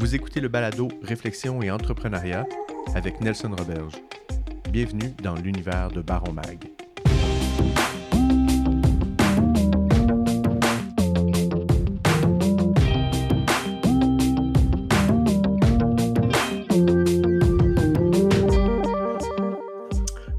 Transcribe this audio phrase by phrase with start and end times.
[0.00, 2.46] Vous écoutez le balado Réflexion et entrepreneuriat
[2.94, 3.94] avec Nelson Roberge.
[4.70, 6.77] Bienvenue dans l'univers de Baron Mag.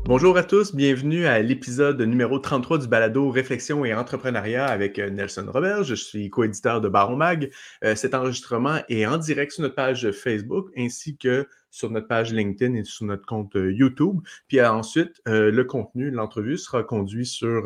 [0.10, 5.12] Bonjour à tous, bienvenue à l'épisode numéro 33 du balado Réflexion et entrepreneuriat avec euh,
[5.12, 5.84] Nelson Robert.
[5.84, 7.52] Je suis coéditeur de Baron Mag.
[7.84, 12.34] Euh, cet enregistrement est en direct sur notre page Facebook ainsi que sur notre page
[12.34, 14.20] LinkedIn et sur notre compte euh, YouTube.
[14.48, 17.66] Puis ensuite, le contenu, l'entrevue sera conduit sur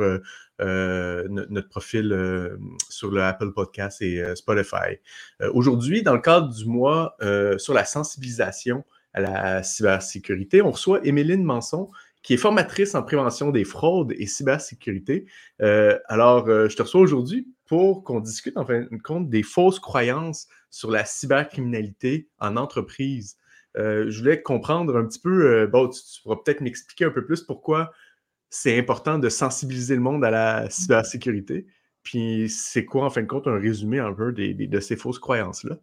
[0.59, 2.57] notre profil
[2.89, 4.97] sur le Apple Podcast et Spotify.
[5.53, 7.15] Aujourd'hui, dans le cadre du mois
[7.57, 11.89] sur la sensibilisation à la cybersécurité, on reçoit Émeline Manson,
[12.23, 15.25] qui est formatrice en prévention des fraudes et cybersécurité.
[15.61, 19.43] Euh, alors, euh, je te reçois aujourd'hui pour qu'on discute en fin de compte des
[19.43, 23.37] fausses croyances sur la cybercriminalité en entreprise.
[23.77, 27.41] Euh, je voulais comprendre un petit peu, bon, tu, pourras peut-être m'expliquer un peu plus
[27.41, 27.91] pourquoi
[28.49, 31.65] c'est important de sensibiliser le monde à la cybersécurité.
[32.03, 35.77] Puis c'est quoi, en fin de compte, un résumé un peu de ces fausses croyances-là?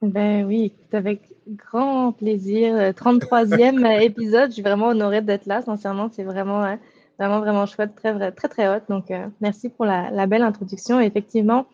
[0.00, 2.74] Ben oui, avec grand plaisir.
[2.92, 5.60] 33e euh, épisode, je suis vraiment honorée d'être là.
[5.62, 6.78] Sincèrement, c'est vraiment, hein,
[7.18, 8.84] vraiment, vraiment chouette, très, très, très haute.
[8.88, 11.00] Donc, euh, merci pour la, belle introduction.
[11.00, 11.66] effectivement,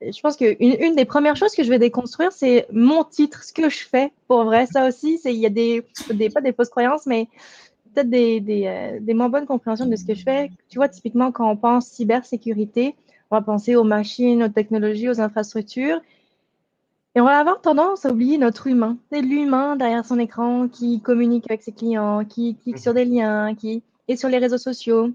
[0.00, 3.52] je pense qu'une une des premières choses que je vais déconstruire, c'est mon titre, ce
[3.52, 4.12] que je fais.
[4.26, 5.86] Pour vrai, ça aussi, il y a des,
[6.34, 7.28] pas des fausses croyances, mais
[7.94, 10.50] peut-être des, euh, des moins bonnes compréhensions de ce que je fais.
[10.68, 12.96] Tu vois, typiquement, quand on pense cybersécurité,
[13.30, 16.00] on va penser aux machines, aux technologies, aux infrastructures.
[17.14, 18.96] Et on va avoir tendance à oublier notre humain.
[19.10, 23.54] C'est l'humain derrière son écran qui communique avec ses clients, qui clique sur des liens,
[23.54, 25.10] qui est sur les réseaux sociaux.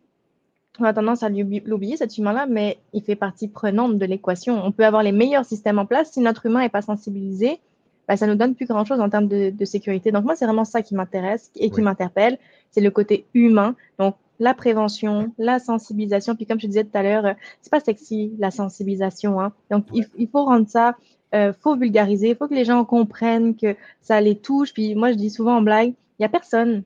[0.79, 4.63] On a tendance à l'oublier, cet humain-là, mais il fait partie prenante de l'équation.
[4.63, 7.59] On peut avoir les meilleurs systèmes en place si notre humain n'est pas sensibilisé.
[8.07, 10.11] Bah, ça nous donne plus grand-chose en termes de, sécurité.
[10.11, 12.37] Donc moi, c'est vraiment ça qui m'intéresse et qui m'interpelle.
[12.69, 13.75] C'est le côté humain.
[13.97, 16.35] Donc la prévention, la sensibilisation.
[16.35, 19.41] Puis comme je disais tout à l'heure, c'est pas sexy la sensibilisation.
[19.41, 19.51] Hein.
[19.71, 20.95] Donc il, faut rendre ça
[21.35, 24.73] euh, faut vulgariser, il faut que les gens comprennent que ça les touche.
[24.73, 26.83] Puis moi, je dis souvent en blague, il n'y a personne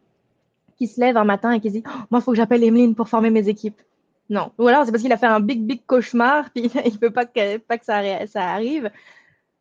[0.78, 2.63] qui se lève un matin et qui se dit oh, Moi, il faut que j'appelle
[2.63, 3.80] Emeline pour former mes équipes.
[4.30, 4.51] Non.
[4.57, 7.12] Ou alors, c'est parce qu'il a fait un big, big cauchemar, puis il ne veut
[7.12, 8.90] pas que, pas que ça, ça arrive.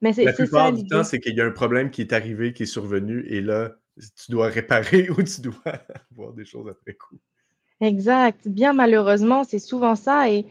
[0.01, 2.53] Mais c'est, La plupart du temps, c'est qu'il y a un problème qui est arrivé,
[2.53, 5.63] qui est survenu, et là, tu dois réparer ou tu dois
[6.17, 7.19] voir des choses après coup.
[7.81, 8.47] Exact.
[8.47, 10.31] Bien malheureusement, c'est souvent ça.
[10.31, 10.45] Et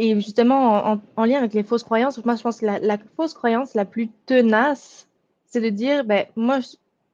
[0.00, 3.74] et justement, en, lien avec les fausses croyances, moi, je pense que la, fausse croyance
[3.74, 5.08] la plus tenace,
[5.46, 6.60] c'est de dire, ben, moi,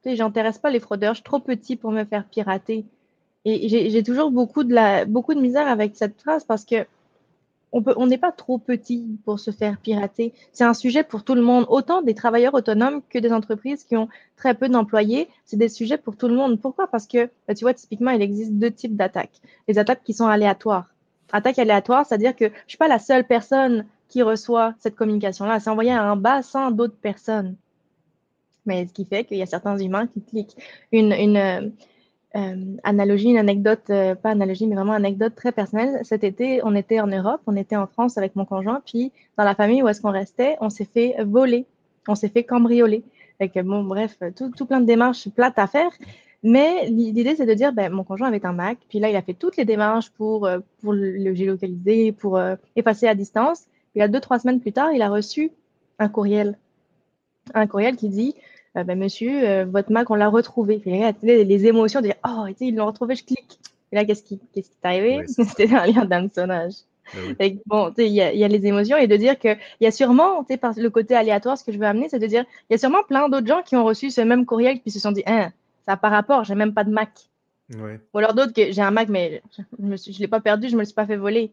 [0.05, 2.85] je n'intéresse pas les fraudeurs, je suis trop petit pour me faire pirater.
[3.43, 6.85] Et j'ai toujours beaucoup de, beaucoup de misère avec cette phrase parce que
[7.71, 10.33] on n'est pas trop petit pour se faire pirater.
[10.53, 13.97] C'est un sujet pour tout le monde, autant des travailleurs autonomes que des entreprises qui
[13.97, 14.07] ont
[14.37, 15.27] très peu d'employés.
[15.43, 16.61] C'est des sujets pour tout le monde.
[16.61, 16.87] Pourquoi?
[16.87, 19.41] Parce que, ben, tu vois, typiquement, il existe deux types d'attaques.
[19.67, 20.94] Les attaques qui sont aléatoires
[21.31, 25.59] attaque aléatoire, c'est-à-dire que je ne suis pas la seule personne qui reçoit cette communication-là.
[25.59, 27.55] C'est envoyé à un bassin d'autres personnes.
[28.65, 30.55] Mais ce qui fait qu'il y a certains humains qui cliquent.
[30.91, 31.69] Une, euh,
[32.35, 35.99] euh, analogie, une anecdote, euh, pas analogie, mais vraiment anecdote très personnelle.
[36.03, 39.43] Cet été, on était en Europe, on était en France avec mon conjoint, puis dans
[39.43, 41.65] la famille où est-ce qu'on restait, on s'est fait voler,
[42.07, 43.03] on s'est fait cambrioler.
[43.63, 45.91] Bon, bref, tout, tout plein de démarches plates à faire.
[46.47, 49.23] Mais l'idée, c'est de dire, ben, mon conjoint avait un Mac, puis là, il a
[49.23, 53.63] fait toutes les démarches pour, euh, pour le géolocaliser, pour euh, effacer à distance.
[53.91, 55.51] Puis là, deux, trois semaines plus tard, il a reçu
[55.97, 56.55] un courriel.
[57.55, 58.35] Un courriel qui dit,
[58.77, 60.77] euh, ben, monsieur, votre Mac, on l'a retrouvé.
[60.77, 63.59] Puis là, les émotions de dire, oh, ils l'ont retrouvé, je clique.
[63.91, 65.25] Et là, qu'est-ce qui, qu'est-ce qui est arrivé?
[65.27, 66.73] C'était un lien d'hameçonnage.
[67.39, 70.73] Ben bon, il y, a les émotions et de dire qu'il y a sûrement, par
[70.77, 73.03] le côté aléatoire, ce que je veux amener, c'est de dire, il y a sûrement
[73.07, 75.51] plein d'autres gens qui ont reçu ce même courriel qui se sont dit, hein,
[75.85, 77.29] ça n'a pas rapport, j'ai même pas de Mac.
[77.73, 80.77] Ou alors d'autres que j'ai un Mac, mais je ne l'ai pas perdu, je ne
[80.77, 81.51] me le suis pas fait voler.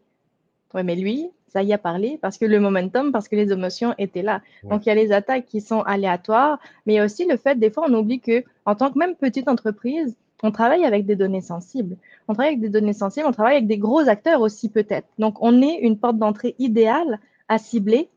[0.73, 3.93] Oui, mais lui, ça y a parlé parce que le momentum, parce que les émotions
[3.97, 4.41] étaient là.
[4.63, 7.37] Donc, il y a les attaques qui sont aléatoires, mais il y a aussi le
[7.37, 11.05] fait, des fois, on oublie que en tant que même petite entreprise, on travaille avec
[11.05, 11.95] des données sensibles.
[12.27, 15.07] On travaille avec des données sensibles, on travaille avec des gros acteurs aussi peut-être.
[15.19, 18.09] Donc, on est une porte d'entrée idéale à cibler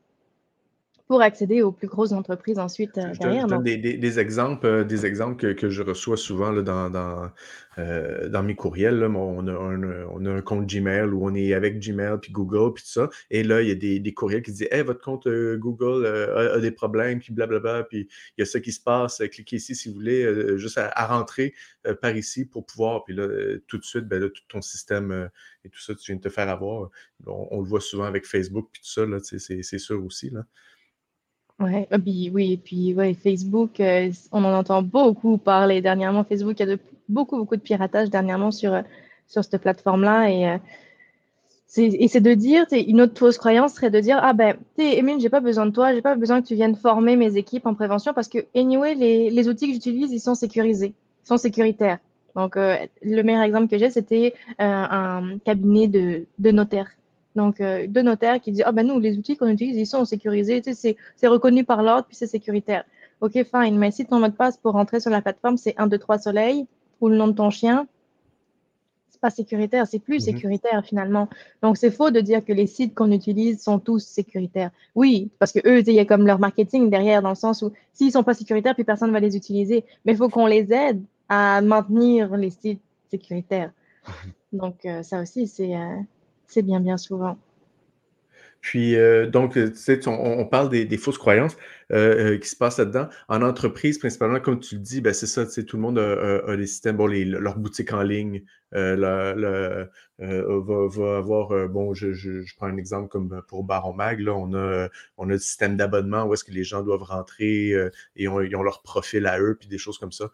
[1.07, 3.47] pour accéder aux plus grosses entreprises ensuite euh, derrière.
[3.61, 7.31] des, exemples, euh, des exemples que, je reçois souvent là, dans, dans,
[7.77, 9.01] euh, dans, mes courriels.
[9.03, 12.73] on, a un, on, a un, compte Gmail où on est avec Gmail puis Google
[12.73, 13.09] puis tout ça.
[13.31, 16.71] Et là, il y a des, courriels qui disent Hey, votre compte Google a, des
[16.71, 19.21] problèmes, puis blablabla, puis il y a ça qui se passe.
[19.31, 21.53] cliquez ici si vous voulez, juste à, rentrer
[22.01, 23.05] par ici pour pouvoir.
[23.05, 23.27] Puis là,
[23.67, 25.29] tout de suite, ben, tout ton système
[25.63, 26.89] et tout ça, tu viens de te faire avoir.
[27.25, 30.31] On, le voit souvent avec Facebook puis tout ça, c'est sûr aussi.
[30.31, 30.43] Là.
[31.59, 36.23] Ouais, ah, oui, et puis ouais, Facebook, euh, on en entend beaucoup parler dernièrement.
[36.23, 36.77] Facebook, il y a
[37.09, 38.81] beaucoup, beaucoup de piratage dernièrement sur, euh,
[39.27, 40.29] sur cette plateforme-là.
[40.29, 40.57] Et euh,
[41.65, 45.39] c'est de dire, une autre fausse croyance serait de dire, ah ben, Emile, j'ai pas
[45.39, 48.27] besoin de toi, j'ai pas besoin que tu viennes former mes équipes en prévention parce
[48.27, 50.93] que, anyway, les, les outils que j'utilise, ils sont sécurisés,
[51.23, 51.97] ils sont sécuritaires.
[52.35, 56.91] Donc, le meilleur exemple que j'ai, c'était un cabinet de, de notaires
[57.37, 60.03] donc, euh, de notaires qui disent Ah ben nous, les outils qu'on utilise, ils sont
[60.05, 62.83] sécurisés, tu sais, c'est reconnu par l'ordre, puis c'est sécuritaire.
[63.21, 65.85] Ok, fine, mais si ton mot de passe pour rentrer sur la plateforme, c'est 1,
[65.85, 66.65] 2, 3 soleil
[66.99, 67.87] ou le nom de ton chien,
[69.09, 70.33] c'est pas sécuritaire, c'est plus mhm.
[70.33, 71.29] sécuritaire finalement.
[71.61, 74.71] Donc, c'est faux de dire que les sites qu'on utilise sont tous sécuritaires.
[74.95, 77.71] Oui, parce que eux, il y a comme leur marketing derrière, dans le sens où
[77.93, 79.85] s'ils sont pas sécuritaires, puis personne ne va les utiliser.
[80.05, 82.81] Mais il faut qu'on les aide à maintenir les sites
[83.11, 83.71] sécuritaires.
[84.51, 85.75] Donc, euh, ça aussi, c'est.
[85.75, 85.97] Euh,
[86.47, 87.37] c'est bien, bien souvent.
[88.67, 91.55] Puis, euh, donc, tu sais, on, parle des, fausses croyances
[91.93, 93.07] euh, euh, qui se passent là-dedans.
[93.29, 95.97] En entreprise, principalement, comme tu le dis, ben, c'est ça, tu sais, tout le monde
[95.97, 98.43] a, des systèmes, bon, les, leurs boutiques en ligne,
[98.73, 98.97] euh,
[100.19, 105.29] va, avoir, bon, je, prends un exemple comme pour Baron Mag, là, on a, on
[105.29, 108.81] a le système d'abonnement où est-ce que les gens doivent rentrer et ils ont leur
[108.81, 110.29] profil à eux, puis des choses comme ça.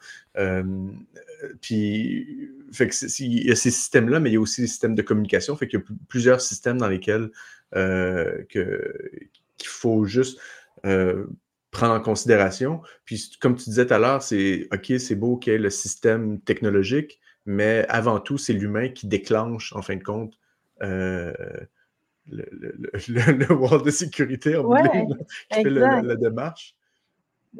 [1.62, 4.96] puis, fait que il y a ces systèmes-là, mais il y a aussi des systèmes
[4.96, 7.30] de communication, fait qu'il y a plusieurs systèmes dans lesquels
[7.76, 10.40] euh, qu'il faut juste
[10.86, 11.26] euh,
[11.72, 12.82] prendre en considération.
[13.06, 15.70] Puis, comme tu disais tout à l'heure, c'est OK, c'est beau qu'il y ait le
[15.70, 20.38] système technologique, mais avant tout, c'est l'humain qui déclenche, en fin de compte,
[20.82, 21.34] euh,
[22.30, 24.70] le, le, wall de sécurité en
[25.52, 26.76] qui fait la démarche.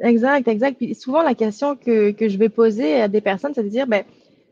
[0.00, 0.76] Exact, exact.
[0.76, 3.86] Puis souvent, la question que, que je vais poser à des personnes, c'est de dire,
[3.86, 4.04] ben,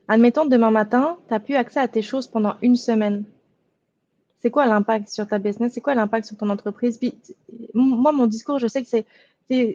[0.09, 3.25] admettons, demain matin, tu n'as plus accès à tes choses pendant une semaine
[4.43, 6.99] c'est quoi l'impact sur ta business, c'est quoi l'impact sur ton entreprise?
[6.99, 7.15] Puis,
[7.75, 9.07] moi, mon discours, je sais que c'est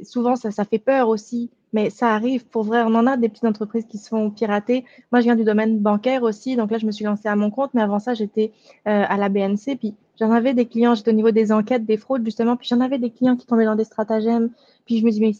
[0.03, 2.81] souvent ça, ça fait peur aussi, mais ça arrive pour vrai.
[2.83, 4.83] On en a des petites entreprises qui se font pirater.
[5.11, 7.49] Moi, je viens du domaine bancaire aussi, donc là, je me suis lancée à mon
[7.49, 8.51] compte, mais avant ça, j'étais
[8.87, 9.77] euh, à la BNC.
[9.79, 12.81] Puis j'en avais des clients, j'étais au niveau des enquêtes, des fraudes justement, puis j'en
[12.81, 14.49] avais des clients qui tombaient dans des stratagèmes.
[14.85, 15.33] Puis je me dis, mais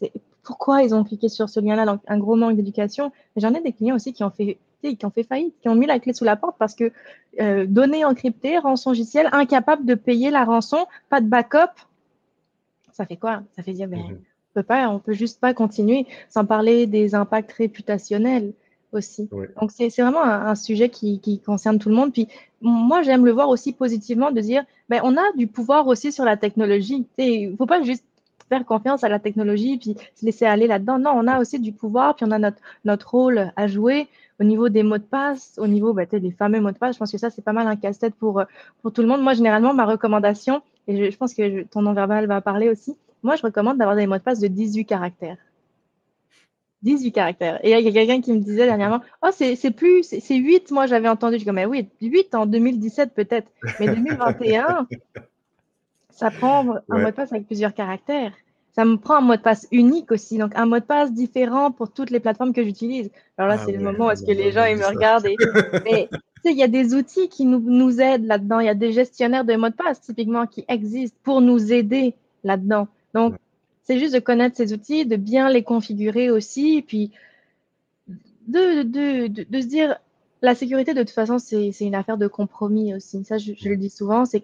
[0.44, 1.86] pourquoi ils ont cliqué sur ce lien-là?
[1.86, 3.12] Donc, un gros manque d'éducation.
[3.36, 5.86] J'en ai des clients aussi qui ont fait qui ont fait faillite, qui ont mis
[5.86, 6.92] la clé sous la porte parce que
[7.40, 11.72] euh, données encryptées, rançon logiciel, incapable de payer la rançon, pas de backup,
[12.94, 13.44] ça fait quoi?
[13.56, 14.12] Ça fait dire, ben, mhm.
[14.12, 18.54] on peut pas, on peut juste pas continuer, sans parler des impacts réputationnels
[18.94, 19.30] aussi.
[19.60, 22.14] Donc c'est vraiment un, sujet qui, qui, concerne tout le monde.
[22.14, 22.28] Puis
[22.62, 26.24] moi j'aime le voir aussi positivement de dire, ben, on a du pouvoir aussi sur
[26.24, 27.06] la technologie.
[27.18, 28.06] Il ne faut pas juste
[28.50, 31.00] faire confiance à la technologie puis se laisser aller là-dedans.
[31.00, 34.08] Non, on a aussi du pouvoir, puis on a notre, notre rôle à jouer
[34.40, 36.96] au niveau des mots de passe, au niveau bah, des fameux mots de passe.
[36.96, 38.44] Je pense que ça, c'est pas mal un casse-tête pour,
[38.82, 39.22] pour tout le monde.
[39.22, 43.42] Moi, généralement, ma recommandation, et je, pense que ton non-verbal va parler aussi, moi, je
[43.42, 45.38] recommande d'avoir des mots de passe de 18 caractères.
[46.84, 47.60] 18 caractères.
[47.66, 50.86] Et il y a quelqu'un qui me disait dernièrement, oh, c'est plus, c'est 8, moi
[50.86, 51.40] j'avais entendu.
[51.40, 54.88] Je dis, mais oui, 8 en 2017 peut-être, mais 2021,
[56.12, 56.60] ça prend
[56.90, 58.34] un mot de passe avec plusieurs caractères.
[58.78, 61.72] Ça me prend un mot de passe unique aussi, donc un mot de passe différent
[61.72, 63.10] pour toutes les plateformes que j'utilise.
[63.36, 65.26] Alors là, ah c'est le moment où est-ce que les gens ils me regardent.
[65.86, 66.08] Mais
[66.46, 68.60] il y a des outils qui nous, nous aident là-dedans.
[68.60, 72.14] Il y a des gestionnaires de mots de passe typiquement qui existent pour nous aider
[72.44, 72.88] là-dedans.
[73.16, 73.34] Donc,
[73.82, 77.12] c'est juste de connaître ces outils, de bien les configurer aussi, puis
[78.48, 79.98] de, de, de, de se dire
[80.44, 83.24] la sécurité, de toute façon, c'est une affaire de compromis aussi.
[83.26, 84.44] Ça, je, je le dis souvent, c'est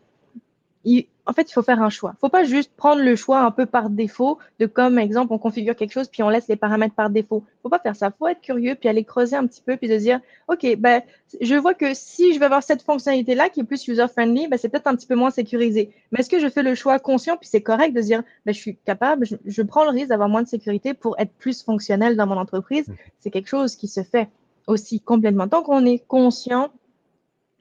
[1.26, 2.12] en fait, il faut faire un choix.
[2.12, 5.32] Il ne faut pas juste prendre le choix un peu par défaut, de comme exemple,
[5.32, 7.44] on configure quelque chose, puis on laisse les paramètres par défaut.
[7.46, 8.08] Il ne faut pas faire ça.
[8.14, 11.02] Il faut être curieux, puis aller creuser un petit peu, puis de dire, OK, ben,
[11.40, 14.70] je vois que si je vais avoir cette fonctionnalité-là qui est plus user-friendly, ben, c'est
[14.70, 15.92] peut-être un petit peu moins sécurisé.
[16.12, 18.60] Mais est-ce que je fais le choix conscient, puis c'est correct de dire, ben, je
[18.60, 22.18] suis capable, je, je prends le risque d'avoir moins de sécurité pour être plus fonctionnel
[22.18, 22.86] dans mon entreprise.
[23.20, 24.28] C'est quelque chose qui se fait
[24.68, 25.48] aussi complètement.
[25.48, 26.70] Tant qu'on est conscient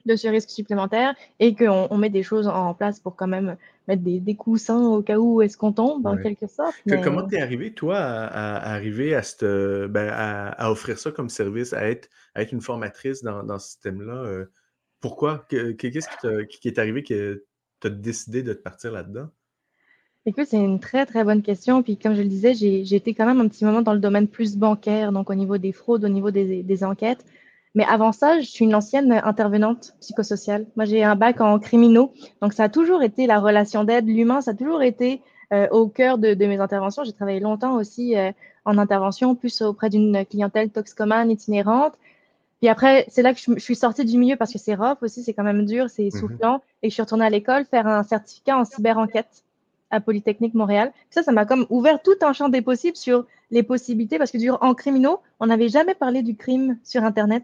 [0.05, 3.55] de ce risque supplémentaire et qu'on on met des choses en place pour quand même
[3.87, 6.75] mettre des, des coussins au cas où est-ce qu'on tombe, en quelque sorte.
[7.03, 11.89] comment t'es arrivé, toi, à, arriver à, cette, ben, à, offrir ça comme service, à
[11.89, 14.13] être, à être une formatrice dans, dans ce système-là?
[14.13, 14.45] Euh?
[15.03, 15.45] pourquoi?
[15.49, 16.07] Qu'est-ce
[16.47, 17.43] qui, qui, est arrivé que
[17.81, 19.27] tu as décidé de te partir là-dedans?
[20.25, 21.83] Écoute, c'est une très, très bonne question.
[21.83, 24.29] Puis, comme je le disais, j'ai été quand même un petit moment dans le domaine
[24.29, 27.25] plus bancaire, donc au niveau des fraudes, au niveau des, des enquêtes.
[27.75, 30.65] Mais avant ça, je suis une ancienne intervenante psychosociale.
[30.75, 32.13] Moi, j'ai un bac en criminaux.
[32.41, 34.07] Donc, ça a toujours été la relation d'aide.
[34.07, 37.03] L'humain, ça a toujours été euh, au cœur de, de mes interventions.
[37.03, 38.31] J'ai travaillé longtemps aussi euh,
[38.65, 41.93] en intervention, plus auprès d'une clientèle toxicomane itinérante.
[42.59, 45.21] Puis après, c'est là que je, suis sortie du milieu parce que c'est rough aussi,
[45.21, 46.11] c'est quand même dur, c'est mhm.
[46.11, 46.61] soufflant.
[46.81, 49.43] Et je suis retournée à l'école faire un certificat en cyber-enquête
[49.89, 50.93] à Polytechnique Montréal.
[51.09, 54.37] Ça, ça m'a comme ouvert tout un champ des possibles sur les possibilités, parce que
[54.63, 57.43] en criminaux, on n'avait jamais parlé du crime sur Internet.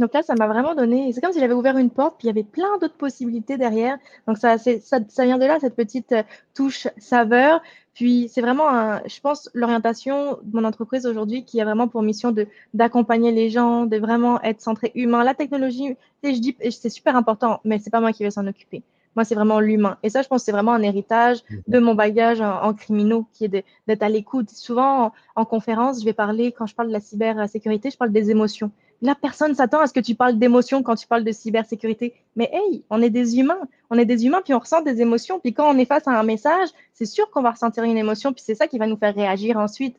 [0.00, 1.12] Donc là, ça m'a vraiment donné.
[1.12, 3.98] C'est comme si j'avais ouvert une porte, puis il y avait plein d'autres possibilités derrière.
[4.26, 6.22] Donc ça, ça, ça vient de là, cette petite euh,
[6.54, 7.60] touche saveur.
[7.92, 12.02] Puis c'est vraiment, un, je pense, l'orientation de mon entreprise aujourd'hui qui a vraiment pour
[12.02, 15.22] mission de d'accompagner les gens, de vraiment être centré humain.
[15.22, 18.82] La technologie, je dis, c'est super important, mais c'est pas moi qui vais s'en occuper.
[19.16, 19.98] Moi, c'est vraiment l'humain.
[20.02, 23.64] Et ça, je pense, c'est vraiment un héritage de mon bagage en, criminaux, qui est
[23.88, 24.48] d'être à l'écoute.
[24.50, 28.12] Souvent, en, en conférence, je vais parler, quand je parle de la cybersécurité, je parle
[28.12, 28.70] des émotions.
[29.02, 32.14] Là, personne s'attend à ce que tu parles d'émotions quand tu parles de cybersécurité.
[32.36, 33.60] Mais hey, on est des humains.
[33.88, 35.40] On est des humains, puis on ressent des émotions.
[35.40, 38.32] Puis quand on est face à un message, c'est sûr qu'on va ressentir une émotion,
[38.32, 39.96] puis c'est ça qui va nous faire réagir ensuite.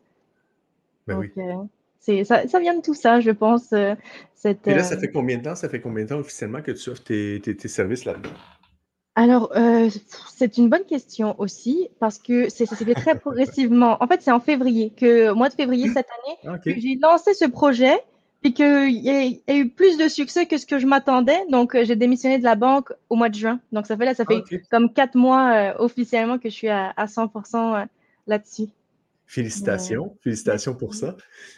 [1.08, 1.32] Ben oui.
[1.38, 3.74] Euh, ça, ça, vient de tout ça, je pense.
[3.74, 3.96] Euh,
[4.36, 6.62] cette, Et là, ça euh, fait combien de temps, ça fait combien de temps officiellement
[6.62, 8.30] que tu offres tes, tes, services là-dedans?
[9.16, 9.52] Alors,
[10.34, 13.98] c'est une bonne question aussi, parce que ça fait très progressivement.
[14.02, 17.34] En fait, c'est en février, que mois de février cette année, ah, que j'ai lancé
[17.34, 18.00] ce projet
[18.42, 21.40] puis qu'il y, y, a eu plus de succès que ce que je m'attendais.
[21.50, 23.60] Donc, euh, j'ai démissionné de la banque au mois de juin.
[23.72, 26.92] Donc, ça fait là, ça fait comme quatre mois euh, officiellement que je suis à,
[26.98, 27.86] à 100% euh,
[28.26, 28.70] là-dessus.
[29.28, 31.16] Félicitations, félicitations pour ça.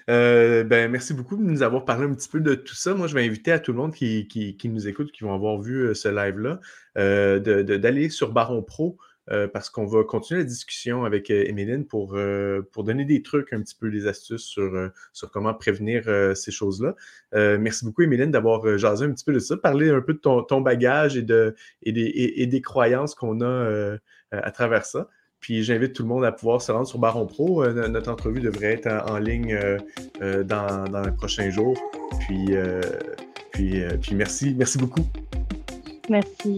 [0.07, 2.93] ben, merci beaucoup de nous avoir parlé un petit peu de tout ça.
[2.93, 5.33] Moi, je vais inviter à tout le monde qui, qui, qui nous écoute, qui vont
[5.33, 6.59] avoir vu ce live-là,
[6.95, 8.97] d'aller sur Baron Pro.
[9.31, 13.53] Euh, parce qu'on va continuer la discussion avec euh, pour, euh, pour donner des trucs,
[13.53, 16.03] un petit peu des astuces sur, euh, sur comment prévenir
[16.35, 16.95] ces choses-là.
[17.57, 20.43] merci beaucoup, Émiline, d'avoir jasé un petit peu de ça, parler un peu de ton,
[20.43, 23.97] ton bagage et, de, et, des, et, des croyances qu'on a
[24.31, 25.09] à travers ça.
[25.39, 27.65] Puis j'invite tout le monde à pouvoir se rendre sur Baron Pro.
[27.67, 29.57] notre entrevue devrait être en, ligne
[30.21, 31.77] dans, dans, les prochains jours.
[32.21, 32.55] Puis,
[33.51, 35.05] puis, puis merci, merci beaucoup.
[36.09, 36.55] Merci.